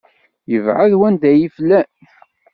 [0.55, 1.89] Ibɛed wanda i yas-flan!